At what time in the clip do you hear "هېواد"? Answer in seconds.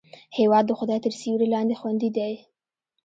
0.37-0.65